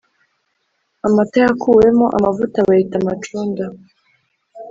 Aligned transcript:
Amata 1.07 1.37
yakuwemo 1.45 2.05
amavuta 2.17 2.57
bayita 2.67 2.95
amacunda 3.01 3.63